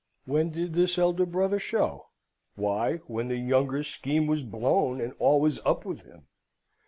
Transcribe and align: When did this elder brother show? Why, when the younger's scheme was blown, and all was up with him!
When 0.25 0.49
did 0.49 0.73
this 0.73 0.97
elder 0.97 1.27
brother 1.27 1.59
show? 1.59 2.07
Why, 2.55 2.95
when 3.05 3.27
the 3.27 3.37
younger's 3.37 3.85
scheme 3.87 4.25
was 4.25 4.41
blown, 4.41 4.99
and 4.99 5.13
all 5.19 5.39
was 5.39 5.59
up 5.63 5.85
with 5.85 5.99
him! 5.99 6.25